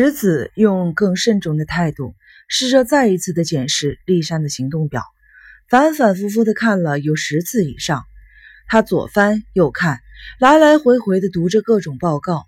[0.00, 2.14] 石子用更慎重的态度，
[2.46, 5.02] 试着再一次的检视丽珊的行动表，
[5.68, 8.04] 反反复复的看了有十次以上。
[8.68, 9.98] 他左翻右看，
[10.38, 12.44] 来来回回的读着各种报告，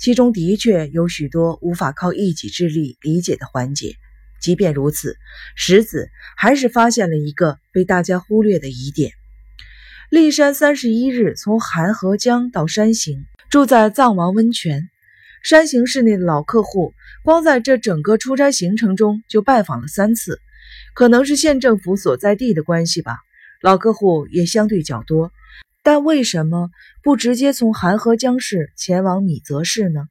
[0.00, 3.94] 其中的确有许多无法靠一己之力理解的环节。
[4.40, 5.16] 即便如此，
[5.54, 9.12] 石子还是发现了一个被大家忽略的疑点：
[10.10, 14.90] 骊山三十一日从韩河江到山形，住在藏王温泉。
[15.42, 16.92] 山形市内的老客户，
[17.24, 20.40] 光在这整个出差行程中就拜访了三次，
[20.94, 23.18] 可能是县政府所在地的关系吧。
[23.60, 25.32] 老客户也相对较多。
[25.82, 26.70] 但为什么
[27.02, 30.06] 不直接从韩河江市前往米泽市呢？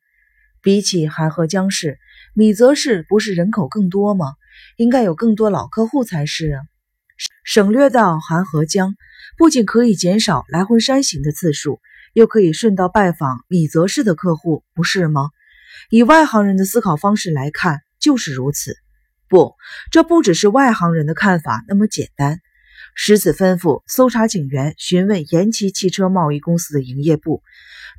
[0.62, 2.00] 比起韩河江市，
[2.34, 4.34] 米泽市不是人口更多吗？
[4.76, 6.62] 应该有更多老客户才是啊。
[7.44, 8.96] 省略到韩河江，
[9.38, 11.80] 不仅可以减少来回山行的次数，
[12.14, 15.30] 又可以顺道拜访米泽市的客户，不是吗？
[15.90, 18.76] 以外行人的思考方式来看，就是如此。
[19.30, 19.56] 不，
[19.92, 22.40] 这不只是外行人的看法那么简单。
[22.96, 27.44] 石子吩咐搜查警员询问延吉汽车贸易公司的营业部，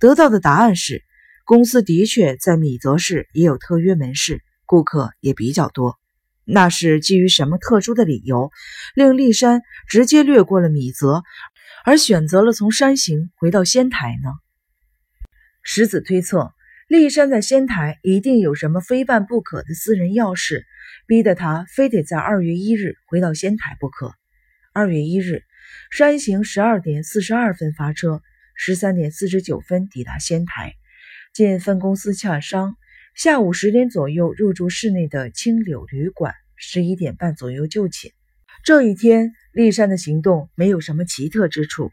[0.00, 1.04] 得到的答案是，
[1.44, 5.97] 公司的确在米泽市也有特约门市，顾客也比较多。
[6.44, 8.50] 那是基于什么特殊的理由，
[8.94, 11.22] 令立山直接略过了米泽，
[11.89, 14.28] 而选择了从山形回到仙台呢？
[15.62, 16.53] 石子推测，
[16.86, 20.66] 骊山在仙台一定有什么非办不可的私人要事，
[21.06, 24.12] 逼得他非得在二月一日回到仙台不可。
[24.75, 25.44] 二月一日，
[25.91, 28.20] 山行十二点四十二分发车，
[28.55, 30.75] 十三点四十九分抵达仙台，
[31.33, 32.77] 进分公司洽商。
[33.14, 38.12] 下午十点左右入住市内的青柳旅馆，十一点半左右就寝。
[38.64, 41.90] 这一天，骊山的行动没有什么奇特之处，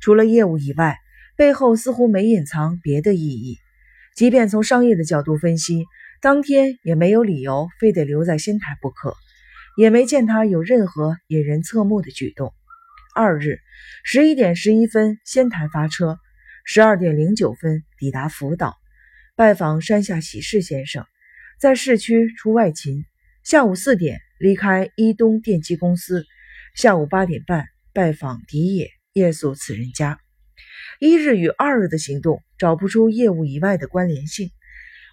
[0.00, 0.98] 除了业务以外，
[1.36, 3.58] 背后似乎没隐藏别的意义。
[4.14, 5.84] 即便从商业的角度分析，
[6.22, 9.14] 当天也没有理由非得留在仙台不可。
[9.76, 12.54] 也没见他有任何引人侧目的举动。
[13.12, 13.58] 二日
[14.04, 16.20] 十一点十一分，仙台发车，
[16.64, 18.76] 十二点零九分抵达福岛，
[19.34, 21.04] 拜访山下喜事先生，
[21.58, 23.04] 在市区出外勤。
[23.42, 26.24] 下午四点离开伊东电机公司，
[26.74, 30.18] 下午八点半拜访迪野夜宿此人家。
[31.00, 34.50] 一日与二日的行动找不出业务以外的关联性。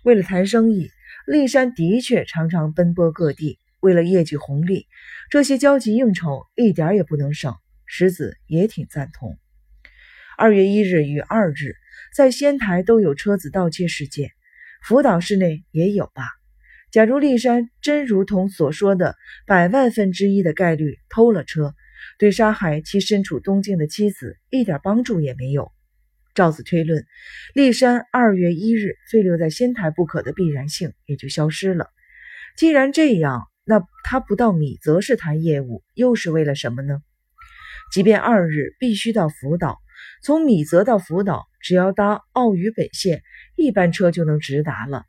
[0.03, 0.89] 为了谈生意，
[1.27, 3.59] 立山的确常常奔波各地。
[3.79, 4.85] 为了业绩红利，
[5.31, 7.55] 这些交际应酬一点也不能省。
[7.87, 9.37] 石子也挺赞同。
[10.37, 11.75] 二月一日与二日，
[12.15, 14.29] 在仙台都有车子盗窃事件，
[14.83, 16.23] 福岛市内也有吧？
[16.91, 19.15] 假如立山真如同所说的
[19.47, 21.73] 百万分之一的概率偷了车，
[22.19, 25.71] 对杀害其身处东京的妻子一点帮助也没有。
[26.35, 27.05] 照此推论，
[27.53, 31.87] 立山二月一日非留在仙台不可的必然性也就消失了。
[32.57, 37.01] 既然这样，那他不到米泽市谈业务，又是为了什么呢？
[37.93, 39.79] 即便二日必须到福岛，
[40.23, 43.23] 从米泽到福岛，只要搭奥羽本线
[43.55, 45.05] 一班车就能直达了。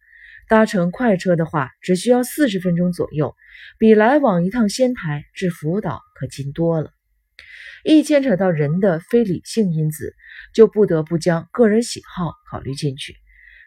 [0.52, 3.34] 搭乘快车的话，只需要四十分钟左右，
[3.78, 6.90] 比来往一趟仙台至福岛可近多了。
[7.84, 10.14] 一牵扯到人的非理性因子，
[10.52, 13.16] 就不得不将个人喜好考虑进去。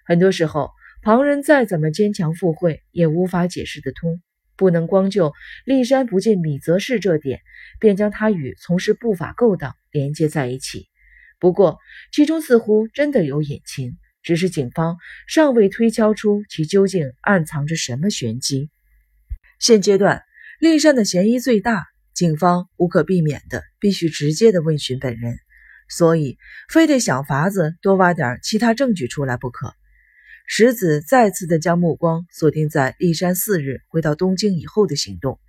[0.06, 0.69] 很多时候，
[1.01, 4.22] 旁人再怎么坚强附会，也无法解释得通。
[4.56, 5.34] 不能光就
[5.66, 7.40] 立山不进米泽市这点，
[7.79, 10.85] 便将他与从事不法勾当连接在一起。
[11.40, 11.79] 不过，
[12.12, 14.97] 其中似乎真的有隐情，只是警方
[15.28, 18.72] 尚未推敲出其究竟暗藏着什么玄机。
[19.59, 20.24] 现阶段，
[20.59, 25.38] 骊山的嫌疑最大，警方无可避免的必须直接的问询本人，
[25.88, 26.38] 所以
[26.68, 29.74] 非得想法子多挖点其他证据出来不可。
[30.47, 35.40] 石子再次的将目光锁定在立山四日回到东京以后的行动。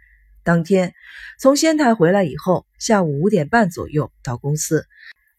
[0.42, 0.92] 当天
[1.40, 4.86] 从仙台回来以后，下午五点半左右到公司，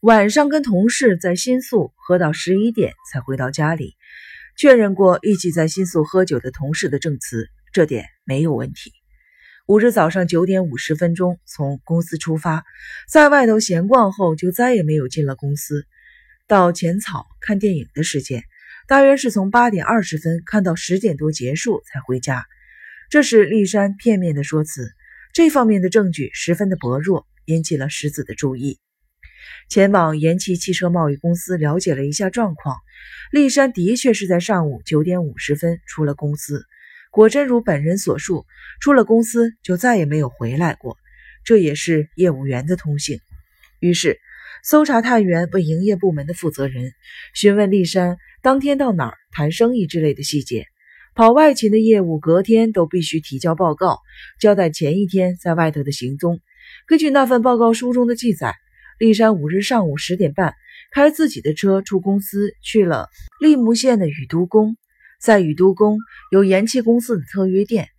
[0.01, 3.95] 晚上跟同事在新宿喝到十一点才回到家里。
[4.55, 8.91] 确认过一起在新宿喝酒的同事的证词，这点没有问题。
[9.65, 12.63] 五日早上九点五十分钟从公司出发，
[13.09, 15.87] 在外头闲逛后就再也没有进了公司。
[16.47, 18.43] 到浅草看电影的时间。
[18.87, 22.45] 大约是从八点二十分看到十点多结束才回家，
[23.09, 24.91] 这是立山片面的说辞，
[25.33, 28.79] 这方面的证据十分的薄弱，引起了石子的注意。
[29.69, 32.77] 前往延崎汽车贸易公司了解了一下状况，
[33.31, 36.65] 立山的确是在上午九点五十分出了公司，
[37.11, 38.45] 果真如本人所述，
[38.79, 40.97] 出了公司就再也没有回来过，
[41.43, 43.19] 这也是业务员的通性。
[43.79, 44.19] 于是，
[44.63, 46.93] 搜查探员问营业部门的负责人
[47.33, 48.17] 询问立山。
[48.43, 50.67] 当天到哪儿谈生意之类的细节，
[51.15, 53.99] 跑外勤的业务隔天都必须提交报告，
[54.39, 56.39] 交代前一天在外头的行踪。
[56.85, 58.55] 根据那份报告书中的记载，
[58.99, 60.55] 丽山五日上午十点半
[60.91, 63.09] 开自己的车出公司，去了
[63.39, 64.75] 利木县的宇都宫。
[65.21, 65.99] 在宇都宫
[66.31, 67.89] 有盐气公司的特约店，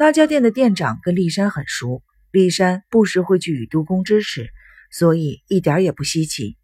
[0.00, 2.02] 那家店的店长跟丽山很熟，
[2.32, 4.48] 丽山不时会去宇都宫支持，
[4.90, 6.56] 所以一点也不稀奇。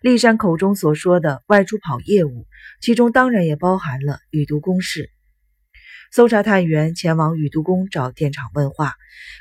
[0.00, 2.46] 丽山口中所说的外出跑业务，
[2.80, 5.10] 其中当然也包含了宇都宫事。
[6.10, 8.94] 搜查探员前往宇都宫找店长问话，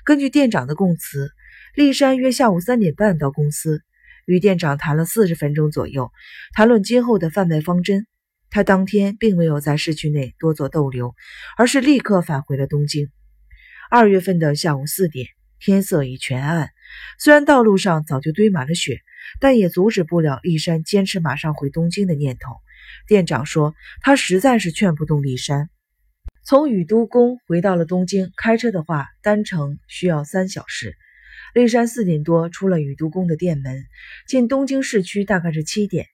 [0.04, 1.32] 根据店长的供词。
[1.78, 3.84] 丽山约下午三点半到公司，
[4.26, 6.12] 与店长谈了四十分钟左右，
[6.52, 8.08] 谈论今后的贩卖方针。
[8.50, 11.14] 他当天并没有在市区内多做逗留，
[11.56, 13.12] 而是立刻返回了东京。
[13.92, 15.28] 二月份的下午四点，
[15.60, 16.72] 天色已全暗，
[17.20, 19.02] 虽然道路上早就堆满了雪，
[19.40, 22.56] 但也阻止不了丽山坚持马上回东京的念头。
[23.06, 25.70] 店长说，他实在是劝不动丽山。
[26.44, 30.98] 从宇都宫回到了东京，开车的话，单程需要三小时。
[31.54, 33.86] 丽山四点多出了宇都宫的店门，
[34.28, 36.08] 进东京市区大概是七点。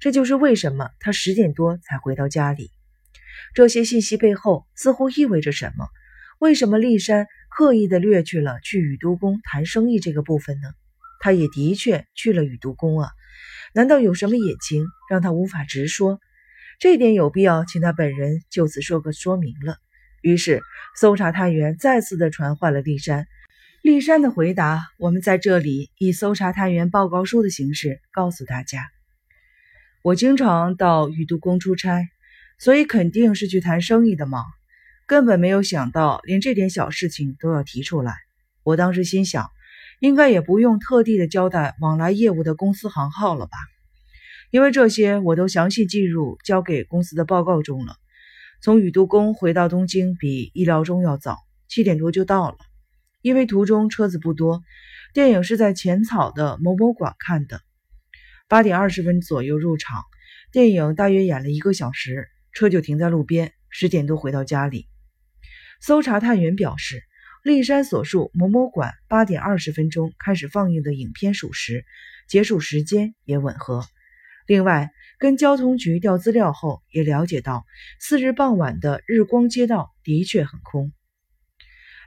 [0.00, 2.70] 这就是为什么他十点多才回到家里。
[3.54, 5.88] 这些信息背后似乎意味着什么？
[6.38, 10.68] 为什么丽山刻意的略去了去宇都宫谈生意这个部分呢？
[11.20, 13.10] 他也的确去了宇都宫啊，
[13.74, 16.20] 难道有什么隐情让他无法直说？
[16.80, 19.76] 这点有必要请他本人就此说个说明了。
[20.22, 20.62] 于是
[20.96, 23.26] 搜查探员再次的传唤了丽山。
[23.80, 28.88] 丽山的回答，我们在这里以搜查探员报告书的形式告诉大家。
[30.02, 32.08] 我经常到宇都宫出差，
[32.58, 34.42] 所以肯定是去谈生意的嘛。
[35.06, 38.14] 根本没有想到，连这点小事情都要提出来。
[38.64, 39.48] 我当时心想，
[40.00, 43.56] 应该也不用特地的交代往来业务的公司行号了吧？
[44.50, 47.94] 因为这些我都详细记入交给公司的报告中了。
[48.60, 51.38] 从宇都宫回到东京比意料中要早，
[51.68, 52.56] 七点多就到了。
[53.20, 54.62] 因为途中车子不多，
[55.12, 57.60] 电影是在浅草的某某馆看的。
[58.48, 60.02] 八点二十分左右入场，
[60.52, 63.52] 电影大约演了一个小时，车就停在路边。
[63.70, 64.86] 十点多回到家里。
[65.80, 67.02] 搜查探员表示，
[67.44, 71.84] 立山所述某某馆八点二十分钟开始放映的影片属实，
[72.28, 73.84] 结束时间也吻合。
[74.46, 77.66] 另外，跟交通局调资料后，也了解到
[78.00, 80.90] 次日傍晚的日光街道的确很空。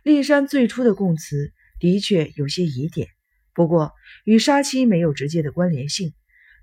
[0.03, 3.07] 立山最初的供词的确有些疑点，
[3.53, 3.91] 不过
[4.23, 6.13] 与杀妻没有直接的关联性。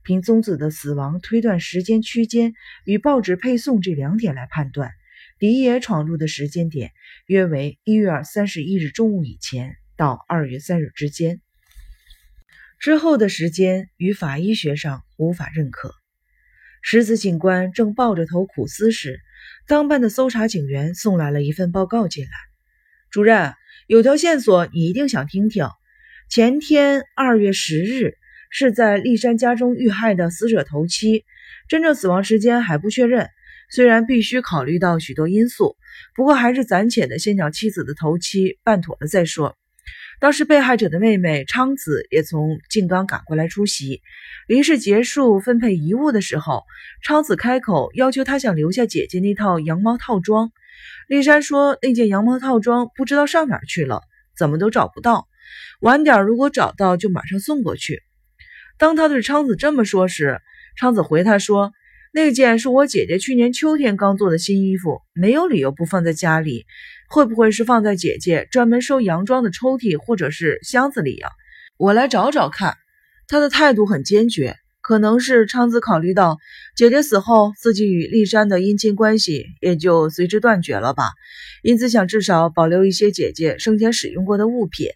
[0.03, 2.55] 凭宗子的死亡推断时间区间
[2.85, 4.91] 与报纸配送这两点来判断，
[5.39, 6.93] 狄野闯入的时间点
[7.27, 11.41] 约为一月三十一日中午以前到二月三日之间。
[12.81, 15.93] 之后的时间与法医学上无法认可。
[16.81, 19.21] 石子警官正抱着头苦思时，
[19.67, 22.48] 当班的搜查警员送来了一份报告进来。
[23.11, 23.55] 主任，
[23.87, 25.67] 有条线索你一定想听听。
[26.29, 28.15] 前天二月十日
[28.51, 31.25] 是在立山家中遇害的死者头七，
[31.69, 33.29] 真正死亡时间还不确认。
[33.71, 35.77] 虽然必须考虑到许多因素，
[36.15, 39.57] 不过还是暂且的先将妻子的头七办妥了再说。
[40.21, 44.03] 当时被害者的妹妹昌子也从静冈赶过来出席。
[44.49, 46.65] 仪式结束分配遗物的时候，
[47.03, 50.51] 昌子开口要求他想留下姐姐那套羊毛套装。
[51.09, 54.03] 丽珊说：“那件羊毛套装不知道上哪儿去了，
[54.37, 55.27] 怎么都找不到。
[55.81, 58.03] 晚点如果找到，就马上送过去。”
[58.79, 60.41] 当他对昌子这么说时，
[60.77, 61.73] 昌子回他说
[62.13, 66.65] ：“那件是我姐姐去年秋天刚做的新衣服，没有理由不放在家里。
[67.09, 71.31] 会不会是放在姐姐专门收洋装的抽屉或者是箱子里呀？
[71.79, 72.77] 我来找找看。”
[73.29, 74.57] 他的态度很坚决。
[74.89, 76.39] 可能是昌子考虑到
[76.75, 81.11] 姐姐死后，自己与丽山的姻亲关系也就随之断绝了吧，
[81.63, 84.87] 因此想至少保留一些姐姐生前使用过的物品。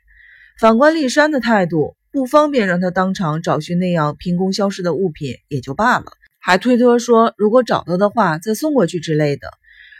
[0.58, 6.06] 反观丽山的态度，不方便让他当场找寻那样凭空消失的物品也就罢了，
[6.40, 9.50] 还推脱说如果找到的话再送过去之类的，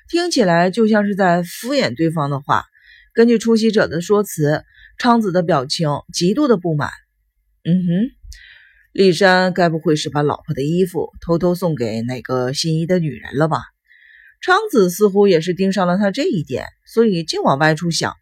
[0.08, 2.64] 听起来就像是在敷衍对方的话。
[3.12, 4.64] 根据出席者的说辞，
[4.96, 6.88] 昌子的表情极度的不满。
[7.62, 8.10] 嗯哼。
[8.92, 13.62] 丽山该不会是把老婆的衣服偷偷送给哪个心仪的女人了吧？
[14.42, 18.12] 昌子似乎也是盯上了他这一点，所以净往外处想，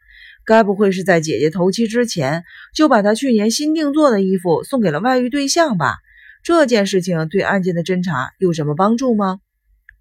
[0.45, 5.97] 该不会是在姐姐头七之前就把她去年新定做的衣服送给了外遇对象吧？
[6.45, 9.41] 这件事情对案件的侦查有什么帮助吗？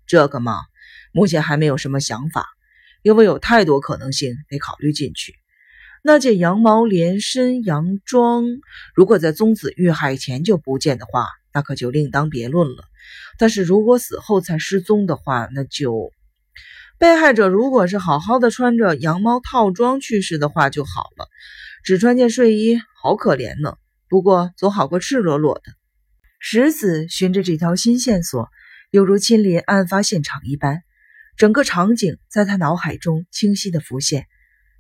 [0.06, 0.60] 这个嘛，
[1.12, 2.46] 目前还没有什么想法，
[3.02, 5.34] 因为有太多可能性得考虑进去。
[6.04, 8.46] 那件羊毛连身洋装，
[8.96, 12.84] 如果在宗子遇害前就不见的话，那可就另当别论了。
[13.38, 16.12] 但是如果死后才失踪的话，那就
[16.98, 21.28] 被害者如果是好好的穿着羊毛套装去世的话就好了，
[21.84, 23.76] 只穿件睡衣，好可怜呢。
[24.08, 25.64] 不过总好过赤裸裸的。
[26.40, 28.50] 石子循着这条新线索，
[28.92, 30.82] 犹如亲临案发现场一般，
[31.36, 34.26] 整个场景在他脑海中清晰的浮现。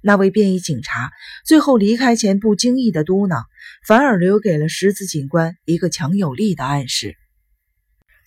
[0.02, 1.12] 那位便衣警察
[1.46, 3.44] 最后离开前不经意的嘟囔，
[3.86, 7.16] 反而留给了石子警官一个强有力的暗示。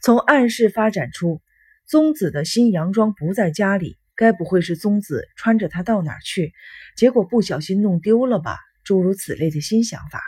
[0.03, 1.41] 从暗示发展出，
[1.87, 6.53] 宗子的新洋装不在家里，该不会是宗子穿着它到哪去，
[6.97, 8.59] 结果不小心弄丢了吧？
[8.85, 10.21] 诸如此类的新想法。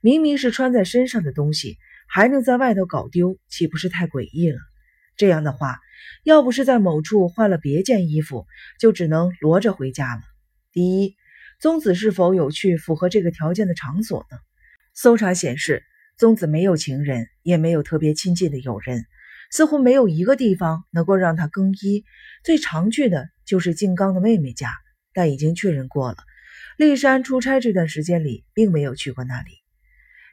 [0.00, 1.78] 明明是穿在身上的东西，
[2.08, 4.58] 还能在外头搞丢，岂不是太诡异了？
[5.16, 5.78] 这样的话，
[6.24, 8.46] 要不是在某处换了别件衣服，
[8.80, 10.22] 就只能裸着回家了。
[10.74, 11.14] 第一，
[11.60, 14.36] 宗子是否有去符合这个条件的场所呢？
[14.92, 15.84] 搜查显示，
[16.18, 19.04] 宗子没有情人，也没有特别亲近的友人，
[19.52, 22.04] 似乎没有一个地方能够让他更衣。
[22.42, 24.74] 最常去的就是静冈的妹妹家，
[25.12, 26.16] 但已经确认过了，
[26.76, 29.52] 立山出差这段时间里并没有去过那里。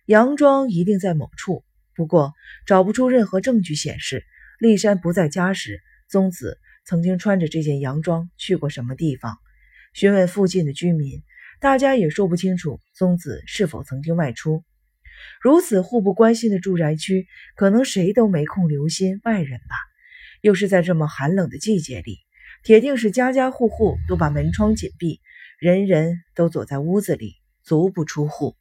[0.07, 2.33] 洋装一定在某处，不过
[2.65, 4.25] 找不出任何证据显示
[4.57, 9.38] 立山不在家时，宗子曾经穿着这件洋装去过什么地方。
[9.93, 11.21] 询问附近的居民，
[11.60, 14.63] 大家也说不清楚宗子是否曾经外出。
[15.41, 19.75] 如此互不关心的住宅区，可能谁都没空留心外人吧？
[20.41, 22.17] 又是在这么寒冷的季节里，
[22.63, 25.19] 铁定是家家户户都把门窗紧闭，
[25.60, 28.55] 人人都躲在屋子里，足不出户。